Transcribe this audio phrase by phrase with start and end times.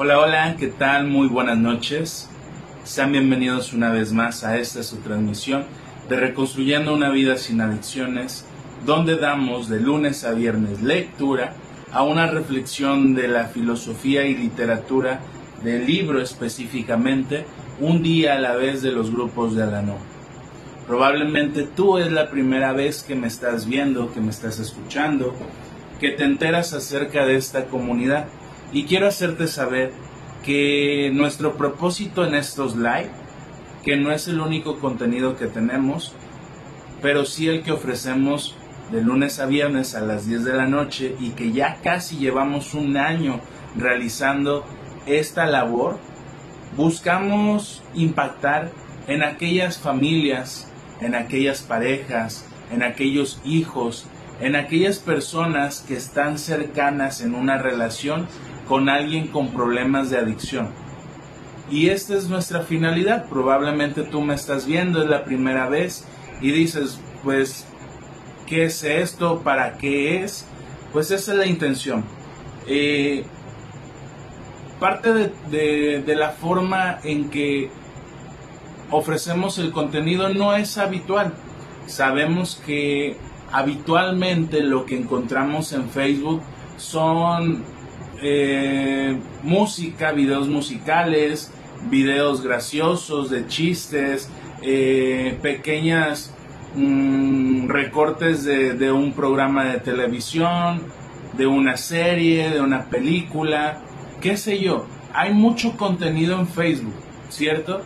[0.00, 1.08] Hola, hola, ¿qué tal?
[1.08, 2.28] Muy buenas noches.
[2.84, 5.64] Sean bienvenidos una vez más a esta su transmisión
[6.08, 8.44] de Reconstruyendo una vida sin adicciones,
[8.86, 11.54] donde damos de lunes a viernes lectura
[11.90, 15.18] a una reflexión de la filosofía y literatura
[15.64, 17.44] del libro específicamente,
[17.80, 19.96] un día a la vez de los grupos de Alanó.
[20.86, 25.34] Probablemente tú es la primera vez que me estás viendo, que me estás escuchando,
[25.98, 28.26] que te enteras acerca de esta comunidad.
[28.72, 29.92] Y quiero hacerte saber
[30.44, 33.10] que nuestro propósito en estos live,
[33.82, 36.12] que no es el único contenido que tenemos,
[37.00, 38.56] pero sí el que ofrecemos
[38.90, 42.74] de lunes a viernes a las 10 de la noche y que ya casi llevamos
[42.74, 43.40] un año
[43.76, 44.64] realizando
[45.06, 45.98] esta labor,
[46.76, 48.70] buscamos impactar
[49.06, 54.06] en aquellas familias, en aquellas parejas, en aquellos hijos,
[54.40, 58.26] en aquellas personas que están cercanas en una relación
[58.68, 60.68] con alguien con problemas de adicción.
[61.70, 63.26] Y esta es nuestra finalidad.
[63.28, 66.06] Probablemente tú me estás viendo, es la primera vez
[66.40, 67.66] y dices, pues,
[68.46, 69.40] ¿qué es esto?
[69.40, 70.46] ¿Para qué es?
[70.92, 72.04] Pues esa es la intención.
[72.66, 73.24] Eh,
[74.80, 77.70] parte de, de la forma en que
[78.90, 81.34] ofrecemos el contenido no es habitual.
[81.86, 83.16] Sabemos que
[83.52, 86.42] habitualmente lo que encontramos en Facebook
[86.76, 87.64] son
[88.22, 91.52] eh, música, videos musicales,
[91.90, 94.30] videos graciosos, de chistes,
[94.62, 96.34] eh, pequeñas
[96.74, 100.82] mm, recortes de, de un programa de televisión,
[101.36, 103.80] de una serie, de una película,
[104.20, 104.86] qué sé yo.
[105.14, 106.94] Hay mucho contenido en Facebook,
[107.28, 107.82] ¿cierto?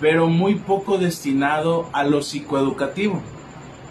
[0.00, 3.22] Pero muy poco destinado a lo psicoeducativo.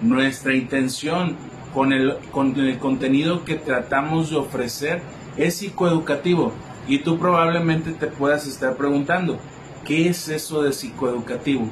[0.02, 1.36] Nuestra intención
[1.74, 5.02] con el, con el contenido que tratamos de ofrecer
[5.38, 6.54] es psicoeducativo.
[6.88, 9.40] Y tú probablemente te puedas estar preguntando,
[9.84, 11.70] ¿qué es eso de psicoeducativo?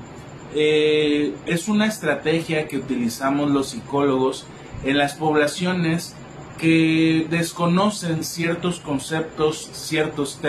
[0.55, 4.45] Eh, es una estrategia que utilizamos los psicólogos
[4.83, 6.15] en las poblaciones
[6.59, 10.39] que desconocen ciertos conceptos, ciertos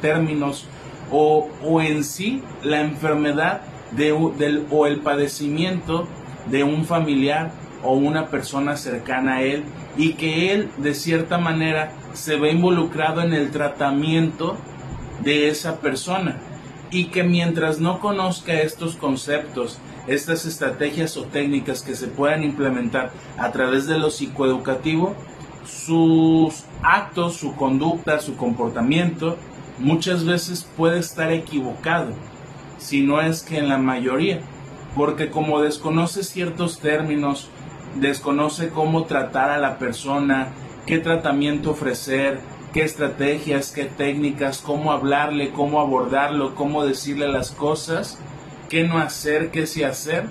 [0.00, 0.66] términos
[1.10, 1.48] o,
[1.80, 6.08] en sí la enfermedad de, del, o el padecimiento
[6.46, 9.64] de un familiar o una persona cercana a él
[9.96, 14.56] y que él de cierta manera se ve involucrado en el tratamiento
[15.22, 16.38] de esa persona.
[16.90, 23.12] Y que mientras no conozca estos conceptos, estas estrategias o técnicas que se puedan implementar
[23.38, 25.14] a través de lo psicoeducativo,
[25.64, 29.38] sus actos, su conducta, su comportamiento,
[29.78, 32.12] muchas veces puede estar equivocado,
[32.78, 34.40] si no es que en la mayoría,
[34.96, 37.48] porque como desconoce ciertos términos,
[37.96, 40.48] desconoce cómo tratar a la persona,
[40.86, 42.40] qué tratamiento ofrecer,
[42.72, 48.18] qué estrategias, qué técnicas, cómo hablarle, cómo abordarlo, cómo decirle las cosas,
[48.68, 50.26] qué no hacer, qué sí hacer.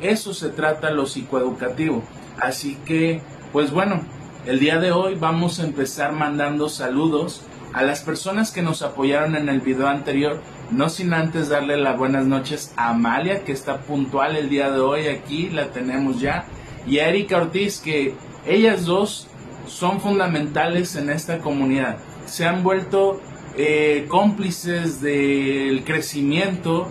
[0.00, 2.02] Eso se trata lo psicoeducativo.
[2.40, 3.20] Así que,
[3.52, 4.00] pues bueno,
[4.46, 7.42] el día de hoy vamos a empezar mandando saludos
[7.72, 10.40] a las personas que nos apoyaron en el video anterior,
[10.72, 14.80] no sin antes darle las buenas noches a Amalia, que está puntual el día de
[14.80, 16.46] hoy aquí, la tenemos ya,
[16.86, 18.14] y a Erika Ortiz, que
[18.46, 19.28] ellas dos
[19.66, 21.98] son fundamentales en esta comunidad.
[22.26, 23.20] Se han vuelto
[23.56, 26.88] eh, cómplices del crecimiento,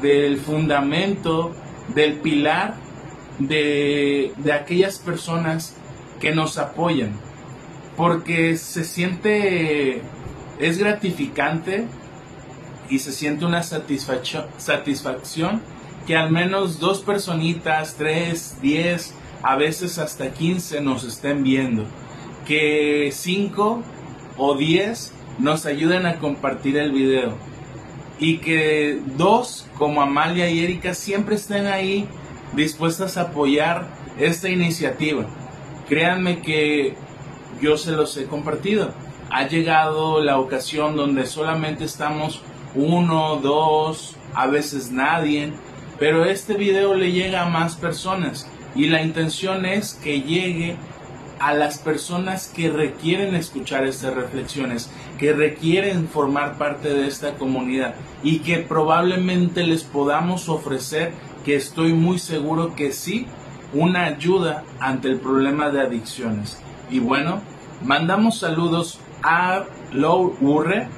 [0.00, 1.54] del fundamento,
[1.94, 2.74] del pilar
[3.38, 5.76] de, de aquellas personas
[6.20, 7.12] que nos apoyan.
[7.96, 10.02] Porque se siente,
[10.58, 11.86] es gratificante
[12.90, 15.62] y se siente una satisfacción,
[16.06, 21.84] que al menos dos personitas, tres, diez, a veces hasta quince nos estén viendo
[22.48, 23.82] que 5
[24.38, 27.36] o 10 nos ayuden a compartir el video
[28.18, 32.08] y que dos como Amalia y Erika siempre estén ahí
[32.54, 33.86] dispuestas a apoyar
[34.18, 35.26] esta iniciativa.
[35.88, 36.96] Créanme que
[37.60, 38.92] yo se los he compartido.
[39.30, 42.42] Ha llegado la ocasión donde solamente estamos
[42.78, 45.52] uno, dos, a veces nadie,
[45.98, 50.76] pero este video le llega a más personas y la intención es que llegue
[51.40, 57.94] a las personas que requieren escuchar estas reflexiones, que requieren formar parte de esta comunidad
[58.22, 61.12] y que probablemente les podamos ofrecer,
[61.44, 63.26] que estoy muy seguro que sí,
[63.72, 66.58] una ayuda ante el problema de adicciones.
[66.90, 67.40] Y bueno,
[67.82, 70.88] mandamos saludos a Lou Urre,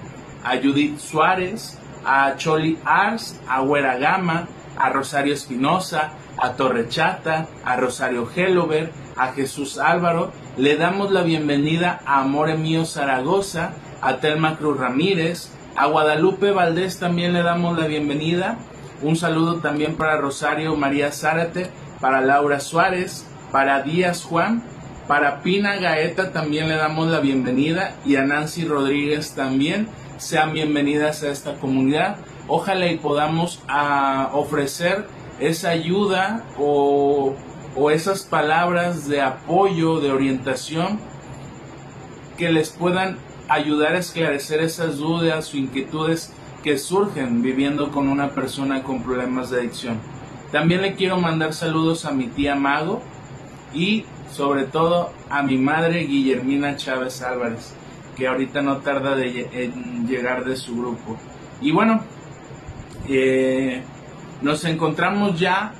[0.44, 4.48] a Judith Suárez, a Choli Ars, a Huera Gama,
[4.78, 12.00] a Rosario Espinosa, a Torrechata, a Rosario Hellover, a Jesús Álvaro, le damos la bienvenida
[12.06, 17.86] a Amore Mío Zaragoza, a Telma Cruz Ramírez, A Guadalupe Valdés también le damos la
[17.86, 18.58] bienvenida.
[19.02, 21.70] Un saludo también para Rosario María Zárate,
[22.00, 24.62] para Laura Suárez, para Díaz Juan,
[25.06, 29.88] para Pina Gaeta también le damos la bienvenida y a Nancy Rodríguez también.
[30.20, 32.18] Sean bienvenidas a esta comunidad.
[32.46, 35.06] Ojalá y podamos ah, ofrecer
[35.40, 37.34] esa ayuda o,
[37.74, 41.00] o esas palabras de apoyo, de orientación
[42.36, 43.16] que les puedan
[43.48, 49.48] ayudar a esclarecer esas dudas o inquietudes que surgen viviendo con una persona con problemas
[49.48, 49.98] de adicción.
[50.52, 53.00] También le quiero mandar saludos a mi tía Mago
[53.72, 57.74] y sobre todo a mi madre Guillermina Chávez Álvarez,
[58.20, 61.16] que ahorita no tarda de, en llegar de su grupo.
[61.62, 62.02] Y bueno,
[63.08, 63.80] eh,
[64.42, 65.72] nos encontramos ya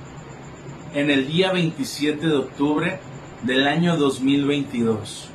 [0.94, 2.98] en el día 27 de octubre
[3.42, 5.28] del año 2022.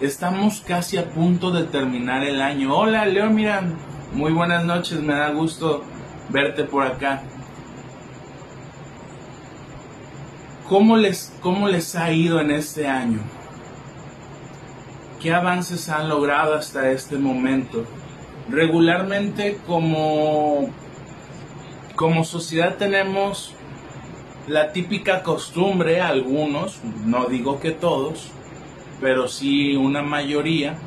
[0.00, 2.72] Estamos casi a punto de terminar el año.
[2.72, 3.60] Hola, Leo, mira,
[4.12, 5.82] muy buenas noches, me da gusto
[6.28, 7.24] verte por acá.
[10.68, 13.39] ¿Cómo les, ¿Cómo les ha ido en este año?
[15.20, 17.84] ¿Qué avances han logrado hasta este momento?
[18.48, 20.70] Regularmente como,
[21.94, 23.54] como sociedad tenemos
[24.48, 28.30] la típica costumbre, algunos, no digo que todos,
[29.00, 30.78] pero sí una mayoría,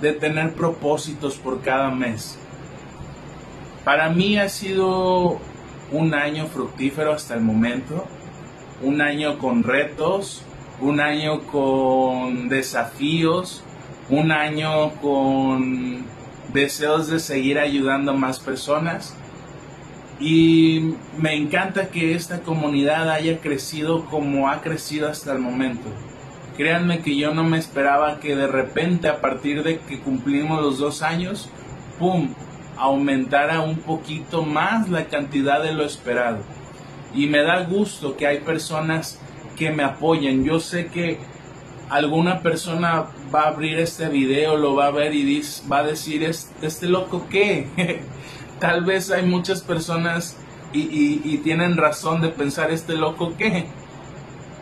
[0.00, 2.38] de tener propósitos por cada mes.
[3.84, 5.38] Para mí ha sido
[5.90, 8.06] un año fructífero hasta el momento
[8.82, 10.42] un año con retos,
[10.80, 13.62] un año con desafíos,
[14.08, 16.04] un año con
[16.52, 19.16] deseos de seguir ayudando a más personas.
[20.18, 25.88] Y me encanta que esta comunidad haya crecido como ha crecido hasta el momento.
[26.56, 30.78] Créanme que yo no me esperaba que de repente a partir de que cumplimos los
[30.78, 31.50] dos años,
[31.98, 32.30] ¡pum!,
[32.78, 36.38] aumentara un poquito más la cantidad de lo esperado
[37.16, 39.18] y me da gusto que hay personas
[39.56, 40.44] que me apoyen.
[40.44, 41.18] Yo sé que
[41.88, 46.22] alguna persona va a abrir este video, lo va a ver y va a decir,
[46.22, 47.68] ¿este loco qué?
[48.60, 50.36] Tal vez hay muchas personas
[50.72, 53.66] y, y tienen razón de pensar, ¿este loco qué?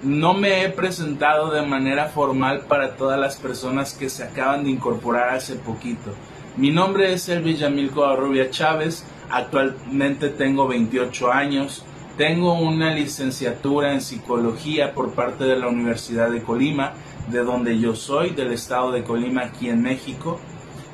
[0.02, 4.70] No me he presentado de manera formal para todas las personas que se acaban de
[4.70, 6.12] incorporar hace poquito.
[6.56, 11.84] Mi nombre es Elvis Yamilco Arrubia Chávez, actualmente tengo 28 años,
[12.16, 16.92] tengo una licenciatura en psicología por parte de la Universidad de Colima,
[17.28, 20.38] de donde yo soy, del estado de Colima, aquí en México.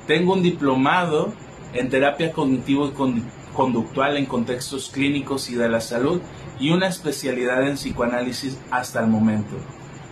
[0.06, 1.32] Tengo un diplomado
[1.74, 3.22] en terapia cognitivo y
[3.54, 6.20] conductual en contextos clínicos y de la salud
[6.58, 9.56] y una especialidad en psicoanálisis hasta el momento.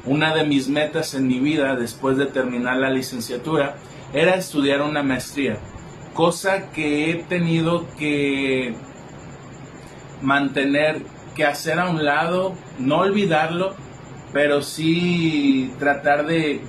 [0.04, 3.76] Una de mis metas en mi vida después de terminar la licenciatura
[4.12, 5.58] era estudiar una maestría,
[6.14, 8.74] cosa que he tenido que
[10.22, 11.02] mantener
[11.34, 13.74] que hacer a un lado, no olvidarlo,
[14.32, 16.60] pero sí tratar de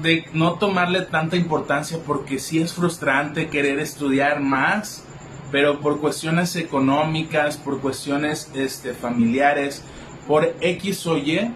[0.00, 5.04] de no tomarle tanta importancia porque sí es frustrante querer estudiar más,
[5.50, 9.82] pero por cuestiones económicas, por cuestiones este, familiares,
[10.26, 11.50] por X o Y,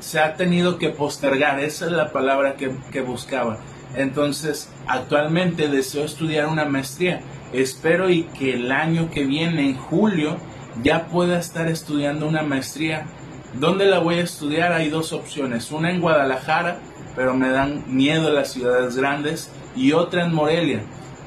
[0.00, 3.58] se ha tenido que postergar, esa es la palabra que, que buscaba.
[3.94, 7.20] Entonces, actualmente deseo estudiar una maestría
[7.52, 10.36] Espero y que el año que viene, en julio,
[10.82, 13.06] ya pueda estar estudiando una maestría.
[13.54, 14.72] ¿Dónde la voy a estudiar?
[14.72, 15.70] Hay dos opciones.
[15.72, 16.78] Una en Guadalajara,
[17.16, 20.82] pero me dan miedo las ciudades grandes, y otra en Morelia.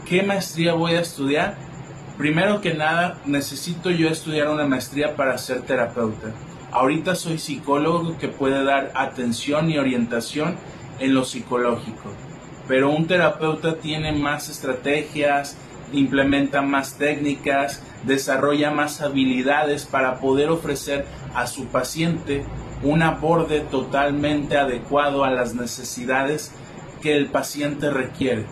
[0.07, 1.55] ¿Qué maestría voy a estudiar?
[2.17, 6.27] Primero que nada, necesito yo estudiar una maestría para ser terapeuta.
[6.71, 10.55] Ahorita soy psicólogo que puede dar atención y orientación
[10.99, 12.11] en lo psicológico,
[12.67, 15.57] pero un terapeuta tiene más estrategias,
[15.93, 22.43] implementa más técnicas, desarrolla más habilidades para poder ofrecer a su paciente
[22.83, 26.51] un aborde totalmente adecuado a las necesidades
[27.01, 28.45] que el paciente requiere.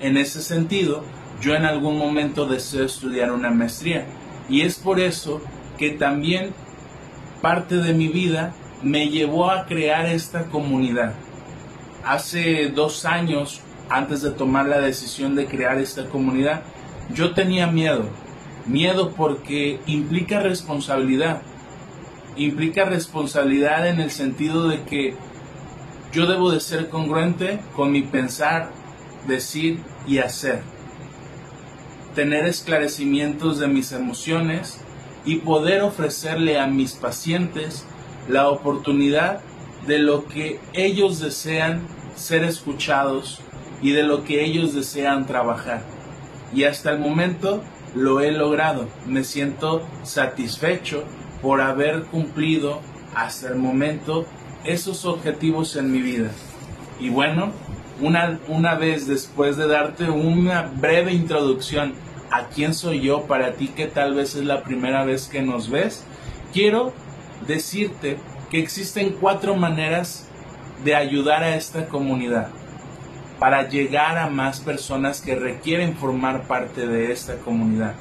[0.00, 1.04] En ese sentido,
[1.40, 4.06] yo en algún momento deseo estudiar una maestría
[4.48, 5.40] y es por eso
[5.78, 6.52] que también
[7.40, 11.14] parte de mi vida me llevó a crear esta comunidad.
[12.04, 16.62] Hace dos años, antes de tomar la decisión de crear esta comunidad,
[17.14, 18.04] yo tenía miedo,
[18.66, 21.42] miedo porque implica responsabilidad,
[22.36, 25.14] implica responsabilidad en el sentido de que
[26.12, 28.70] yo debo de ser congruente con mi pensar,
[29.26, 30.62] decir y hacer,
[32.14, 34.80] tener esclarecimientos de mis emociones
[35.24, 37.84] y poder ofrecerle a mis pacientes
[38.28, 39.40] la oportunidad
[39.86, 41.82] de lo que ellos desean
[42.14, 43.40] ser escuchados
[43.82, 45.99] y de lo que ellos desean trabajar.
[46.52, 47.62] Y hasta el momento
[47.94, 48.88] lo he logrado.
[49.06, 51.04] Me siento satisfecho
[51.42, 52.80] por haber cumplido
[53.14, 54.26] hasta el momento
[54.64, 56.30] esos objetivos en mi vida.
[56.98, 57.52] Y bueno,
[58.00, 61.94] una, una vez después de darte una breve introducción
[62.30, 65.70] a quién soy yo para ti que tal vez es la primera vez que nos
[65.70, 66.04] ves,
[66.52, 66.92] quiero
[67.46, 68.18] decirte
[68.50, 70.28] que existen cuatro maneras
[70.84, 72.48] de ayudar a esta comunidad
[73.40, 77.94] para llegar a más personas que requieren formar parte de esta comunidad,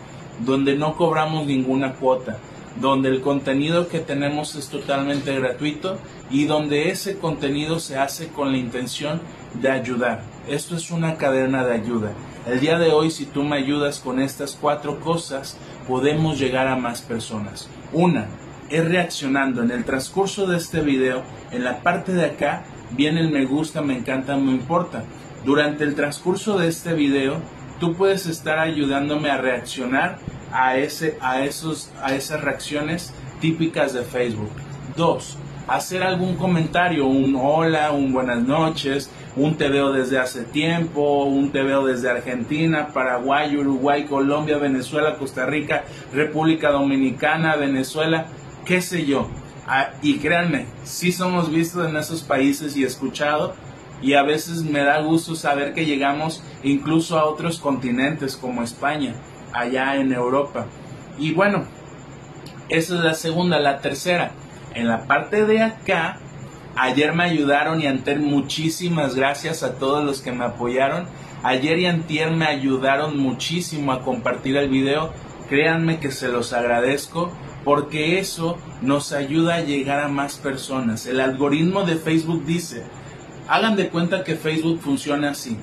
[0.45, 2.37] donde no cobramos ninguna cuota,
[2.75, 5.97] donde el contenido que tenemos es totalmente gratuito
[6.29, 9.21] y donde ese contenido se hace con la intención
[9.53, 10.23] de ayudar.
[10.49, 12.11] Esto es una cadena de ayuda.
[12.45, 16.75] El día de hoy, si tú me ayudas con estas cuatro cosas, podemos llegar a
[16.75, 17.69] más personas.
[17.93, 18.27] Una,
[18.69, 19.63] es reaccionando.
[19.63, 23.81] En el transcurso de este video, en la parte de acá, viene el me gusta,
[23.81, 25.03] me encanta, me importa.
[25.45, 27.37] Durante el transcurso de este video,
[27.79, 30.17] tú puedes estar ayudándome a reaccionar
[30.51, 34.51] a, ese, a, esos, a esas reacciones típicas de Facebook.
[34.97, 41.23] Dos, hacer algún comentario, un hola, un buenas noches, un te veo desde hace tiempo,
[41.23, 48.25] un te veo desde Argentina, Paraguay, Uruguay, Colombia, Venezuela, Costa Rica, República Dominicana, Venezuela,
[48.65, 49.29] qué sé yo.
[49.67, 53.53] Ah, y créanme, sí somos vistos en esos países y escuchado
[54.01, 59.15] y a veces me da gusto saber que llegamos incluso a otros continentes como España,
[59.53, 60.67] allá en Europa.
[61.17, 61.65] Y bueno,
[62.69, 64.31] esa es la segunda, la tercera.
[64.73, 66.19] En la parte de acá,
[66.75, 71.07] ayer me ayudaron y antes muchísimas gracias a todos los que me apoyaron.
[71.43, 75.11] Ayer y antier me ayudaron muchísimo a compartir el video.
[75.49, 77.31] Créanme que se los agradezco
[77.65, 81.05] porque eso nos ayuda a llegar a más personas.
[81.05, 82.83] El algoritmo de Facebook dice,
[83.49, 85.57] hagan de cuenta que Facebook funciona así.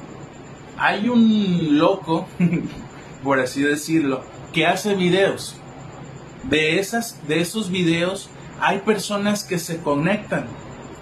[0.76, 2.26] Hay un loco,
[3.23, 5.55] por así decirlo, que hace videos.
[6.43, 8.28] De, esas, de esos videos
[8.61, 10.47] hay personas que se conectan.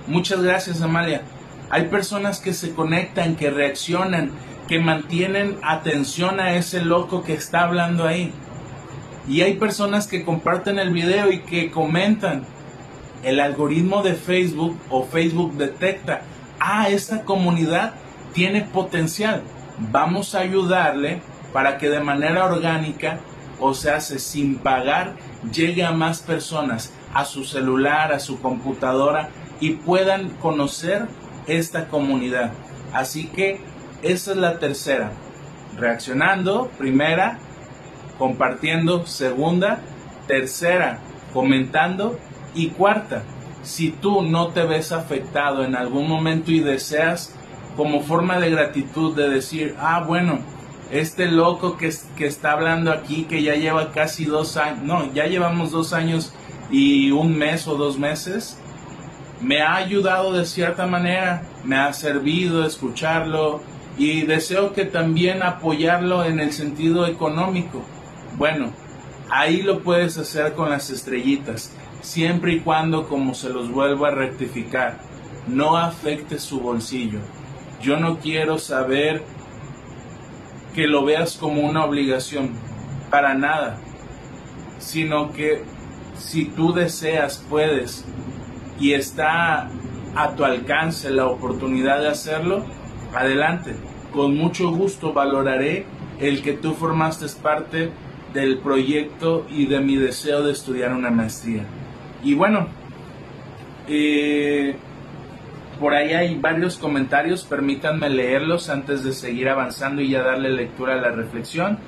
[0.07, 1.23] Muchas gracias, Amalia.
[1.71, 4.33] Hay personas que se conectan, que reaccionan,
[4.69, 8.33] que mantienen atención a ese loco que está hablando ahí.
[9.26, 12.45] Y hay personas que comparten el video y que comentan.
[13.23, 16.23] El algoritmo de Facebook o Facebook detecta,
[16.64, 17.92] ah, esta comunidad
[18.33, 19.42] tiene potencial.
[19.78, 21.21] Vamos a ayudarle
[21.52, 23.21] para que de manera orgánica,
[23.61, 25.14] o sea, sin pagar,
[25.52, 29.28] llegue a más personas, a su celular, a su computadora
[29.61, 31.06] y puedan conocer
[31.47, 32.52] esta comunidad.
[32.92, 33.61] Así que
[34.02, 35.12] esa es la tercera.
[35.76, 37.38] Reaccionando, primera,
[38.18, 39.80] compartiendo, segunda,
[40.26, 40.99] tercera,
[41.33, 42.18] comentando
[42.54, 43.23] y cuarta,
[43.64, 47.35] si tú no te ves afectado en algún momento y deseas
[47.76, 50.38] como forma de gratitud de decir, ah, bueno,
[50.90, 55.26] este loco que, que está hablando aquí, que ya lleva casi dos años, no, ya
[55.26, 56.33] llevamos dos años
[56.71, 58.59] y un mes o dos meses,
[59.40, 63.61] me ha ayudado de cierta manera, me ha servido escucharlo
[63.99, 67.85] y deseo que también apoyarlo en el sentido económico.
[68.37, 68.73] Bueno,
[69.30, 71.73] ahí lo puedes hacer con las estrellitas,
[72.04, 74.99] siempre y cuando, como se los vuelvo a rectificar,
[75.49, 77.20] no afecte su bolsillo.
[77.80, 79.23] Yo no quiero saber
[80.75, 82.50] que lo veas como una obligación,
[83.11, 83.78] para nada,
[84.78, 85.62] sino que
[86.18, 88.04] si tú deseas, puedes,
[88.78, 89.70] y está
[90.14, 92.64] a tu alcance la oportunidad de hacerlo,
[93.14, 93.76] adelante.
[94.12, 95.87] Con mucho gusto valoraré
[96.20, 97.90] el que tú formaste parte
[98.34, 101.64] del proyecto y de mi deseo de estudiar una maestría.
[102.25, 102.66] Y bueno,
[103.87, 104.75] eh,
[105.78, 110.95] por ahí hay varios comentarios, permítanme leerlos antes de seguir avanzando y ya darle lectura
[110.95, 111.78] a la reflexión.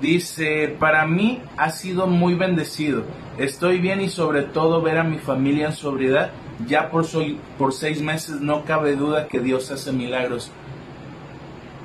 [0.00, 3.04] Dice, para mí ha sido muy bendecido.
[3.38, 6.30] Estoy bien y sobre todo ver a mi familia en sobriedad.
[6.66, 10.50] Ya por, soy, por seis meses no cabe duda que Dios hace milagros.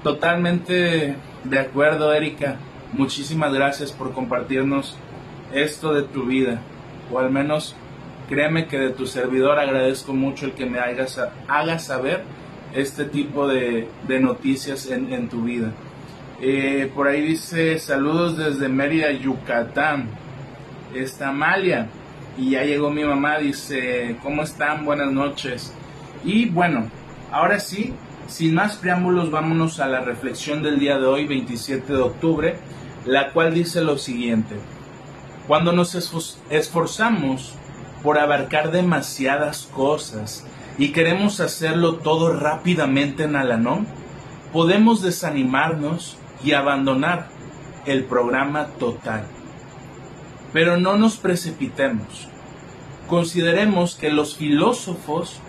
[0.04, 2.58] Totalmente de acuerdo, Erika.
[2.94, 4.98] Muchísimas gracias por compartirnos
[5.54, 6.62] esto de tu vida.
[7.12, 7.76] O al menos
[8.32, 12.24] créeme que de tu servidor agradezco mucho el que me hagas, haga saber
[12.74, 15.72] este tipo de, noticias en, tu vida.
[16.42, 20.10] Eh, por ahí dice saludos desde Mérida, Yucatán.
[20.96, 21.90] Está Amalia.
[22.38, 24.86] Y ya llegó mi mamá, dice, ¿cómo están?
[24.86, 25.74] Buenas noches.
[26.24, 26.90] Y bueno,
[27.32, 27.94] ahora sí,
[28.28, 32.56] sin más preámbulos, vámonos a la reflexión del día de hoy, 27 de octubre
[33.06, 34.56] la cual dice lo siguiente,
[35.48, 35.96] cuando nos
[36.50, 37.56] esforzamos
[38.04, 40.46] por abarcar demasiadas cosas
[40.78, 43.88] y queremos hacerlo todo rápidamente en Alanón,
[44.52, 47.28] podemos desanimarnos y abandonar
[47.86, 49.26] el programa total.
[50.54, 52.28] Pero no nos precipitemos.
[53.08, 55.40] Consideremos que los filósofos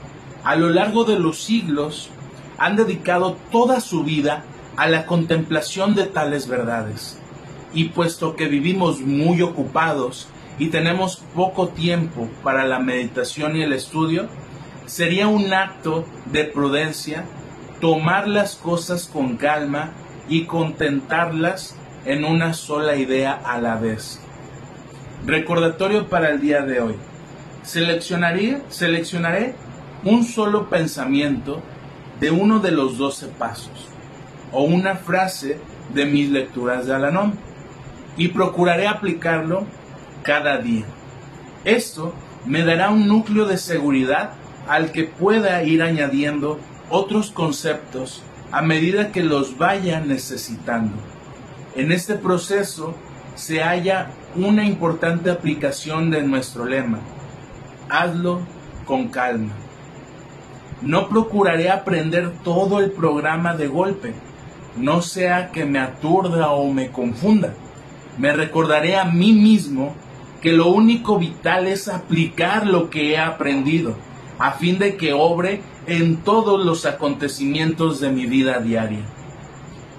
[0.44, 2.10] a lo largo de los siglos
[2.58, 4.44] han dedicado toda su vida
[4.76, 7.18] a la contemplación de tales verdades.
[7.74, 10.28] Y puesto que vivimos muy ocupados
[10.58, 14.28] y tenemos poco tiempo para la meditación y el estudio,
[14.86, 17.24] sería un acto de prudencia
[17.80, 19.90] tomar las cosas con calma
[20.28, 24.20] y contentarlas en una sola idea a la vez.
[25.26, 26.96] Recordatorio para el día de hoy.
[27.62, 29.54] Seleccionaré,
[30.04, 31.62] un solo pensamiento
[32.18, 33.88] de uno de los doce pasos
[34.50, 35.58] o una frase
[35.94, 37.34] de mis lecturas de Alanón
[38.16, 39.64] y procuraré aplicarlo
[40.22, 40.84] cada día.
[41.64, 42.14] Esto
[42.46, 44.30] me dará un núcleo de seguridad
[44.68, 46.58] al que pueda ir añadiendo
[46.90, 50.94] otros conceptos a medida que los vaya necesitando.
[51.74, 52.94] En este proceso
[53.34, 56.98] se halla una importante aplicación de nuestro lema.
[57.88, 58.40] Hazlo
[58.84, 59.52] con calma.
[60.82, 64.14] No procuraré aprender todo el programa de golpe,
[64.76, 67.54] no sea que me aturda o me confunda.
[68.18, 69.94] Me recordaré a mí mismo
[70.42, 73.96] que lo único vital es aplicar lo que he aprendido,
[74.38, 79.04] a fin de que obre en todos los acontecimientos de mi vida diaria.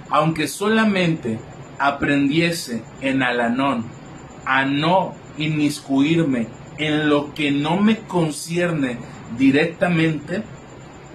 [0.09, 1.39] Aunque solamente
[1.79, 3.85] aprendiese en Alanón
[4.45, 6.47] a no inmiscuirme
[6.77, 8.97] en lo que no me concierne
[9.37, 10.43] directamente,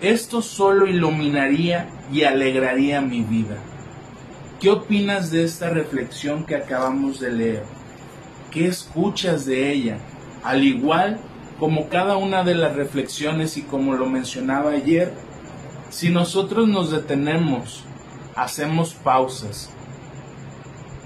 [0.01, 3.59] esto solo iluminaría y alegraría mi vida.
[4.59, 7.79] ¿Qué opinas de esta reflexión que acabamos de leer?
[8.51, 9.99] ¿Qué escuchas de ella?
[10.43, 11.21] Al igual
[11.59, 15.13] como cada una de las reflexiones y como lo mencionaba ayer,
[15.91, 17.85] si nosotros nos detenemos,
[18.37, 19.71] hacemos pausas,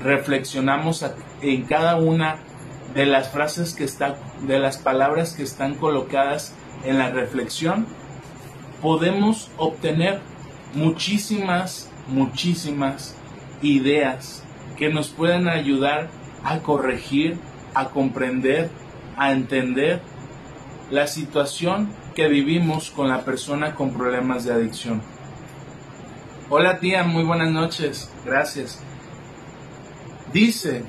[0.03, 1.05] reflexionamos
[1.41, 2.37] en cada una
[2.95, 7.87] de las frases que están, de las palabras que están colocadas en la reflexión,
[8.83, 10.21] podemos obtener
[10.75, 13.15] muchísimas, muchísimas
[13.63, 14.43] ideas
[14.77, 16.11] que nos pueden ayudar
[16.45, 17.39] a corregir,
[17.75, 18.71] a comprender,
[19.17, 20.03] a entender
[20.91, 25.03] la situación que vivimos con la persona con problemas de adicción.
[26.51, 28.83] Hola tía, muy buenas noches, gracias.
[30.33, 30.85] Dice,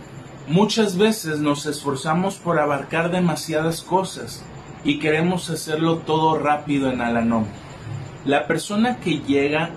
[0.48, 4.44] muchas veces nos esforzamos por abarcar demasiadas cosas
[4.84, 7.46] y queremos hacerlo todo rápido en Alanón.
[8.26, 9.70] La persona que llega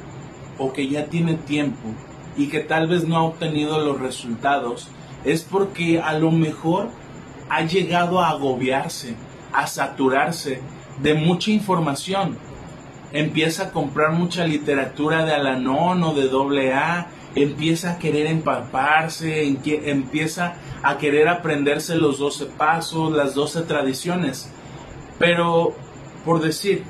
[0.59, 1.95] o que ya tiene tiempo
[2.37, 4.89] y que tal vez no ha obtenido los resultados
[5.27, 6.89] es porque a lo mejor
[7.49, 9.15] ha llegado a agobiarse,
[9.53, 10.61] a saturarse
[11.03, 12.39] de mucha información.
[13.12, 19.47] Empieza a comprar mucha literatura de Alanón o de doble A empieza a querer empaparse,
[19.85, 24.51] empieza a querer aprenderse los 12 pasos, las 12 tradiciones.
[25.19, 25.75] Pero,
[26.25, 26.83] por decir,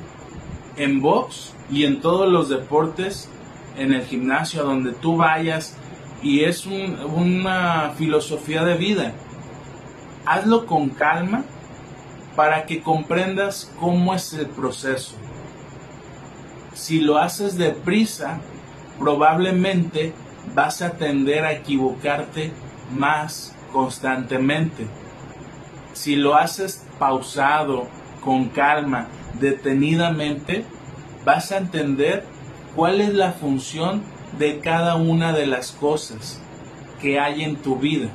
[0.77, 3.29] en box y en todos los deportes,
[3.77, 5.77] en el gimnasio, a donde tú vayas,
[6.23, 9.13] y es una filosofía de vida.
[10.25, 11.45] Hazlo con calma
[12.35, 15.15] para que comprendas cómo es el proceso.
[16.75, 18.41] Si lo haces deprisa,
[18.99, 20.13] probablemente
[20.55, 22.53] vas a tender a equivocarte
[22.95, 24.87] más constantemente.
[25.93, 27.89] Si lo haces pausado,
[28.23, 29.07] con calma,
[29.41, 30.65] detenidamente,
[31.25, 32.25] vas a entender
[32.75, 34.03] cuál es la función
[34.39, 36.41] de cada una de las cosas
[37.01, 38.09] que hay en tu vida.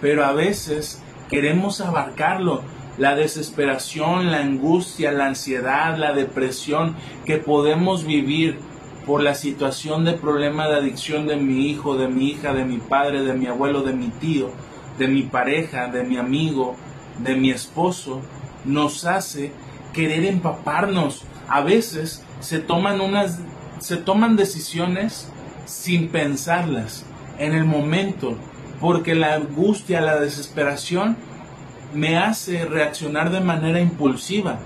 [0.00, 2.62] Pero a veces queremos abarcarlo.
[2.96, 8.58] La desesperación, la angustia, la ansiedad, la depresión que podemos vivir
[9.04, 12.78] por la situación de problema de adicción de mi hijo, de mi hija, de mi
[12.78, 14.50] padre, de mi abuelo, de mi tío,
[14.98, 16.76] de mi pareja, de mi amigo,
[17.18, 18.20] de mi esposo,
[18.64, 19.52] nos hace
[19.92, 21.22] querer empaparnos.
[21.48, 23.40] A veces se toman unas
[23.80, 25.28] se toman decisiones
[25.64, 27.04] sin pensarlas
[27.38, 28.36] en el momento,
[28.80, 31.16] porque la angustia, la desesperación
[31.94, 34.58] me hace reaccionar de manera impulsiva.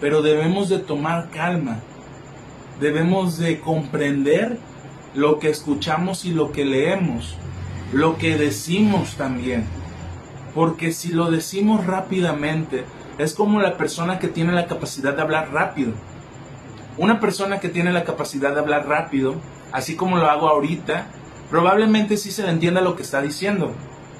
[0.00, 1.78] Pero debemos de tomar calma,
[2.80, 4.58] debemos de comprender
[5.14, 7.36] lo que escuchamos y lo que leemos,
[7.92, 9.64] lo que decimos también.
[10.54, 12.84] Porque si lo decimos rápidamente,
[13.18, 15.92] es como la persona que tiene la capacidad de hablar rápido.
[16.98, 19.36] Una persona que tiene la capacidad de hablar rápido,
[19.72, 21.06] así como lo hago ahorita,
[21.50, 23.72] probablemente sí se le entienda lo que está diciendo,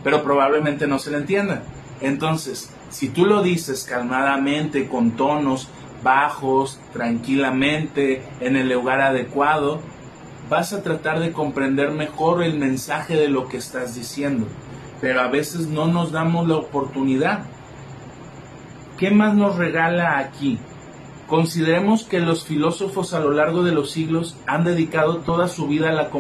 [0.03, 1.63] pero probablemente no se le entienda.
[2.01, 5.69] Entonces, si tú lo dices calmadamente, con tonos
[6.03, 9.81] bajos, tranquilamente, en el lugar adecuado,
[10.51, 14.47] vas a tratar de comprender mejor el mensaje de lo que estás diciendo.
[15.01, 17.45] Pero a veces no nos damos la oportunidad.
[18.99, 20.59] ¿Qué más nos regala aquí?
[21.33, 25.89] Consideremos que los filósofos a lo largo de los siglos han dedicado toda su vida
[25.89, 26.11] a la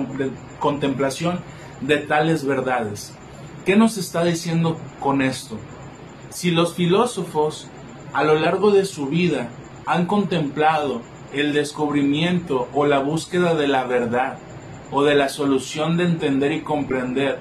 [0.59, 1.38] contemplación
[1.83, 3.14] de tales verdades.
[3.66, 5.59] ¿Qué nos está diciendo con esto?
[6.31, 7.68] Si los filósofos
[8.14, 9.51] a lo largo de su vida
[9.85, 11.03] han contemplado
[11.35, 14.38] el descubrimiento o la búsqueda de la verdad
[14.90, 17.38] o de la solución de entender y comprender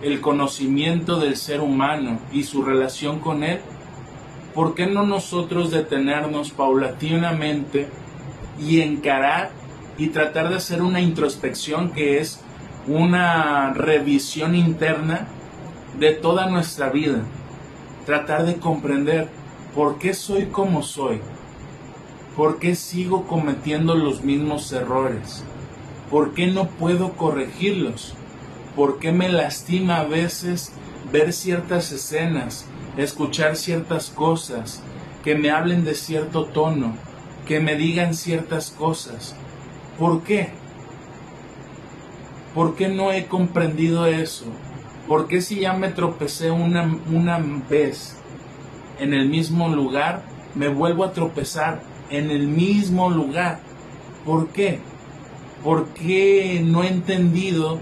[0.00, 3.60] el conocimiento del ser humano y su relación con él,
[4.56, 7.88] ¿por qué no nosotros detenernos paulatinamente
[8.58, 9.50] y encarar
[9.98, 12.40] y tratar de hacer una introspección que es
[12.88, 15.28] una revisión interna
[16.00, 17.20] de toda nuestra vida?
[18.06, 19.28] Tratar de comprender
[19.74, 21.20] por qué soy como soy,
[22.36, 25.42] ¿Por qué sigo cometiendo los mismos errores?
[26.10, 28.14] ¿Por qué no puedo corregirlos?
[28.76, 30.72] ¿Por qué me lastima a veces
[31.10, 34.82] ver ciertas escenas, escuchar ciertas cosas,
[35.24, 36.96] que me hablen de cierto tono,
[37.46, 39.34] que me digan ciertas cosas?
[39.98, 40.50] ¿Por qué?
[42.54, 44.46] ¿Por qué no he comprendido eso?
[45.06, 48.16] ¿Por qué si ya me tropecé una, una vez
[48.98, 50.22] en el mismo lugar,
[50.54, 53.60] me vuelvo a tropezar en el mismo lugar.
[54.24, 54.80] ¿Por qué?
[55.62, 57.78] Porque no he entendido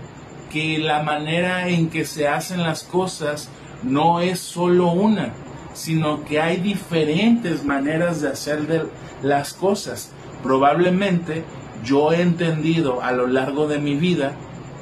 [0.51, 3.49] que la manera en que se hacen las cosas
[3.85, 5.33] no es solo una,
[5.73, 8.89] sino que hay diferentes maneras de hacer
[9.23, 10.13] las cosas.
[10.43, 11.45] Probablemente
[11.85, 14.33] yo he entendido a lo largo de mi vida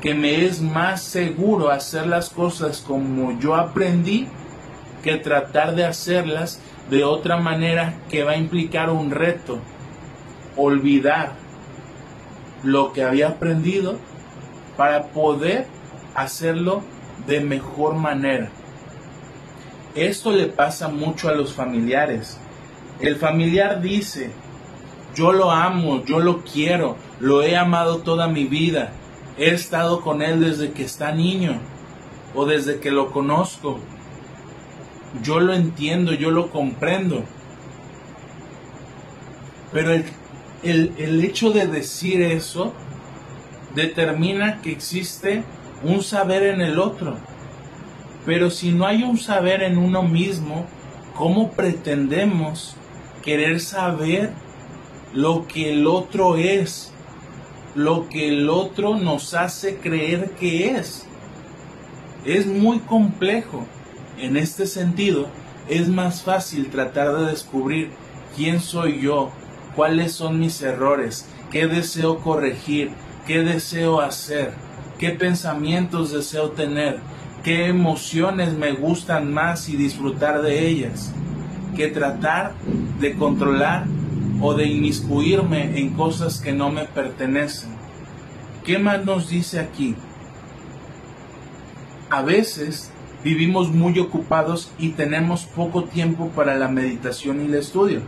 [0.00, 4.26] que me es más seguro hacer las cosas como yo aprendí
[5.02, 6.60] que tratar de hacerlas
[6.90, 9.58] de otra manera que va a implicar un reto,
[10.56, 11.32] olvidar
[12.62, 13.96] lo que había aprendido
[14.76, 15.66] para poder
[16.14, 16.82] hacerlo
[17.26, 18.50] de mejor manera.
[19.94, 22.38] Esto le pasa mucho a los familiares.
[23.00, 24.30] El familiar dice,
[25.14, 28.92] yo lo amo, yo lo quiero, lo he amado toda mi vida,
[29.36, 31.60] he estado con él desde que está niño
[32.34, 33.78] o desde que lo conozco,
[35.22, 37.24] yo lo entiendo, yo lo comprendo.
[39.72, 40.04] Pero el,
[40.62, 42.72] el, hecho de decir eso
[43.74, 45.44] determina que existe
[45.82, 47.16] un saber en el otro.
[48.24, 50.66] Pero si no hay un saber en uno mismo,
[51.16, 52.76] ¿cómo pretendemos
[53.22, 54.30] querer saber
[55.12, 56.92] lo que el otro es?
[57.74, 61.06] Lo que el otro nos hace creer que es.
[62.24, 63.66] Es muy complejo.
[64.18, 65.26] En este sentido,
[65.68, 67.90] es más fácil tratar de descubrir
[68.36, 69.30] quién soy yo,
[69.74, 72.90] cuáles son mis errores, qué deseo corregir,
[73.26, 74.52] qué deseo hacer,
[74.98, 76.98] qué pensamientos deseo tener,
[77.42, 81.12] qué emociones me gustan más y disfrutar de ellas,
[81.76, 82.54] que tratar
[83.00, 83.84] de controlar
[84.40, 87.70] o de inmiscuirme en cosas que no me pertenecen.
[88.64, 89.96] ¿Qué más nos dice aquí?
[92.10, 92.92] A veces
[93.24, 98.02] vivimos muy ocupados y tenemos poco tiempo para la meditación y el estudio.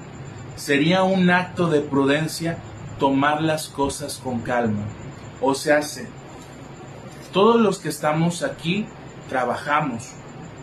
[0.56, 2.58] Sería un acto de prudencia
[2.98, 4.84] tomar las cosas con calma.
[5.40, 6.06] O se hace,
[7.32, 8.86] todos los que estamos aquí
[9.28, 10.12] trabajamos,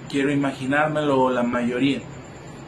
[0.09, 2.01] quiero imaginármelo la mayoría,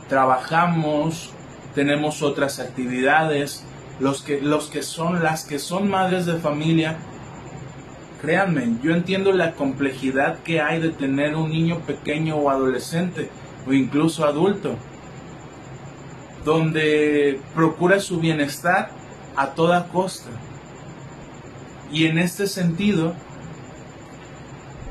[0.09, 1.31] trabajamos,
[1.75, 3.65] tenemos otras actividades,
[3.99, 6.97] los que, los que son las que son madres de familia
[8.23, 13.29] Créanme, yo entiendo la complejidad que hay de tener un niño pequeño o adolescente
[13.67, 14.77] o incluso adulto,
[16.45, 18.91] donde procura su bienestar
[19.35, 20.29] a toda costa.
[21.91, 23.13] Y en este sentido,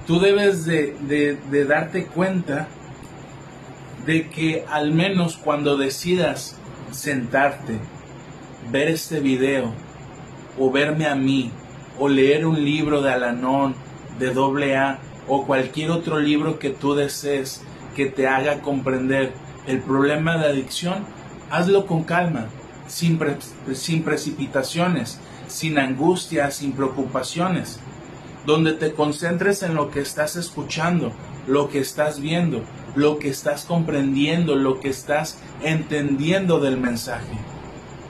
[0.07, 0.95] tú debes de,
[1.51, 2.69] de darte cuenta
[4.07, 6.57] de que al menos cuando decidas
[6.91, 7.79] sentarte,
[8.71, 9.73] ver este video
[10.59, 11.51] o verme a mí,
[11.99, 13.75] o leer un libro de Alanón,
[14.19, 17.63] de doble A o cualquier otro libro que tú desees
[17.95, 19.33] que te haga comprender
[19.67, 21.05] el problema de adicción,
[21.51, 22.47] hazlo con calma,
[22.89, 23.19] sin,
[23.75, 27.79] sin precipitaciones, sin angustia, sin preocupaciones,
[28.47, 31.13] donde te concentres en lo que estás escuchando,
[31.47, 32.63] lo que estás viendo,
[32.95, 37.39] lo que estás comprendiendo, lo que estás entendiendo del mensaje.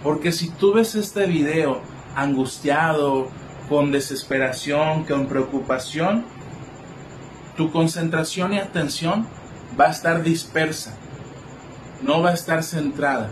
[0.02, 1.80] Porque si tú ves este video
[2.16, 3.28] angustiado,
[3.68, 6.24] con desesperación, con preocupación,
[7.56, 9.26] tu concentración y atención
[9.80, 10.94] va a estar dispersa,
[12.02, 13.30] no va a estar centrada,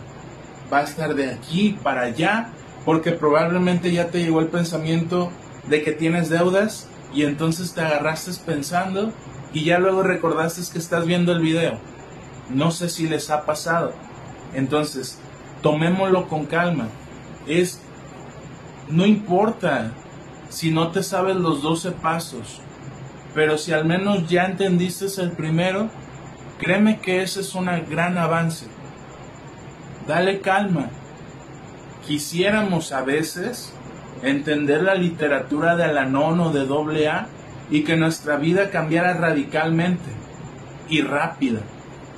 [0.72, 2.48] va a estar de aquí para allá
[2.84, 5.30] porque probablemente ya te llegó el pensamiento
[5.70, 9.12] de que tienes deudas y entonces te agarraste pensando
[9.52, 11.78] y ya luego recordaste que estás viendo el video.
[12.50, 13.92] No sé si les ha pasado.
[14.54, 15.18] Entonces,
[15.62, 16.88] tomémoslo con calma.
[17.46, 17.80] Es,
[18.88, 19.92] no importa
[20.48, 22.60] si no te sabes los 12 pasos,
[23.34, 25.88] pero si al menos ya entendiste el primero,
[26.58, 28.66] créeme que ese es un gran avance.
[30.06, 30.90] Dale calma.
[32.06, 33.72] Quisiéramos a veces
[34.22, 37.28] entender la literatura de Alanón o de doble A
[37.70, 40.10] y que nuestra vida cambiara radicalmente
[40.88, 41.60] y rápida,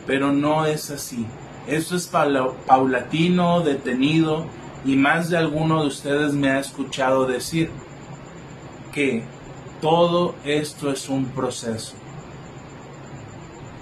[0.07, 1.27] pero no es así.
[1.67, 4.47] Eso es paulatino, detenido,
[4.85, 7.71] y más de alguno de ustedes me ha escuchado decir
[8.93, 9.23] que
[9.81, 11.95] todo esto es un proceso.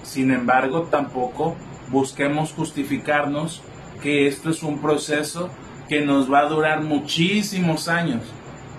[0.03, 1.55] Sin embargo, tampoco
[1.89, 3.61] busquemos justificarnos
[4.01, 5.49] que esto es un proceso
[5.91, 8.21] que nos va a durar muchísimos años.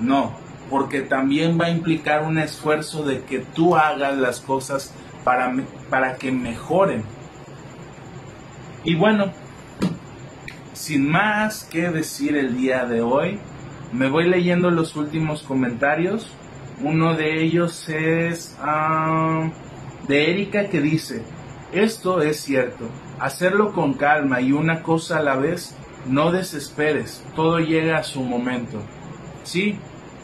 [0.01, 0.33] No,
[0.71, 5.55] porque también va a implicar un esfuerzo de que tú hagas las cosas para,
[5.91, 7.05] para que mejoren.
[8.83, 9.31] Y bueno,
[10.73, 13.39] sin más que decir el día de hoy,
[13.93, 16.35] me voy leyendo los últimos comentarios.
[16.83, 19.51] Uno de ellos es ah,
[20.09, 21.23] de Erika que dice,
[21.73, 22.89] esto es cierto,
[23.21, 28.23] hacerlo con calma y una cosa a la vez, no desesperes, todo llega a su
[28.23, 28.81] momento.
[29.45, 29.79] Sí,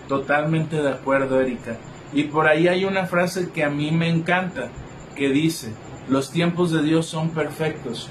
[0.09, 1.77] totalmente de acuerdo Erika.
[2.13, 4.71] Y por ahí hay una frase que a mí me encanta,
[5.15, 5.73] que dice,
[6.09, 8.09] los tiempos de Dios son perfectos,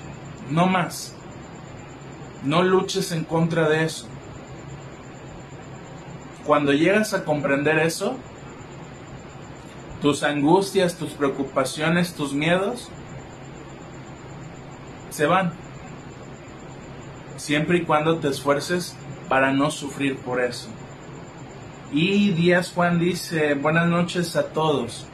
[0.49, 1.15] no más.
[2.43, 4.07] No luches en contra de eso.
[6.45, 8.15] Cuando llegas a comprender eso,
[10.01, 12.89] tus angustias, tus preocupaciones, tus miedos,
[15.09, 15.51] se van.
[17.37, 18.95] Siempre y cuando te esfuerces
[19.29, 20.69] para no sufrir por eso.
[21.91, 25.07] Y Díaz Juan dice, buenas noches a todos.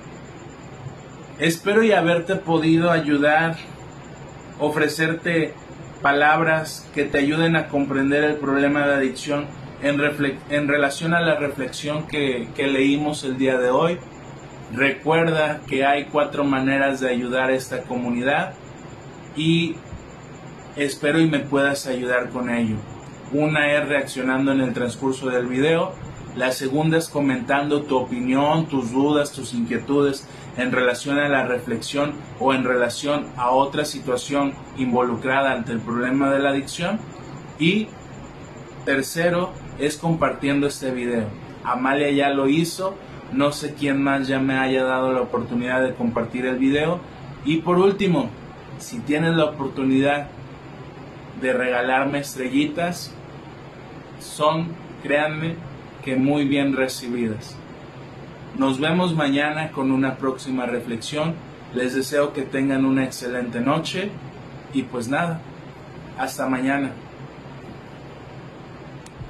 [1.37, 3.57] Espero y haberte podido ayudar,
[4.59, 5.53] ofrecerte
[6.01, 9.45] palabras que te ayuden a comprender el problema de adicción
[9.81, 9.99] en,
[10.49, 13.97] en relación a la reflexión que, que leímos el día de hoy.
[14.73, 18.53] Recuerda que hay cuatro maneras de ayudar a esta comunidad
[19.35, 19.75] y
[20.75, 22.75] espero y me puedas ayudar con ello.
[23.31, 25.93] Una es reaccionando en el transcurso del video,
[26.35, 32.13] la segunda es comentando tu opinión, tus dudas, tus inquietudes en relación a la reflexión
[32.39, 36.99] o en relación a otra situación involucrada ante el problema de la adicción.
[37.59, 37.87] Y
[38.83, 41.27] tercero es compartiendo este video.
[41.63, 42.95] Amalia ya lo hizo,
[43.31, 46.99] no sé quién más ya me haya dado la oportunidad de compartir el video.
[47.45, 48.29] Y por último,
[48.79, 50.29] si tienes la oportunidad
[51.43, 53.13] de regalarme estrellitas,
[54.19, 54.69] son,
[55.03, 55.55] créanme,
[56.01, 57.55] que muy bien recibidas.
[58.57, 61.35] Nos vemos mañana con una próxima reflexión.
[61.75, 64.09] Les deseo que tengan una excelente noche
[64.73, 65.41] y pues nada,
[66.17, 66.91] hasta mañana.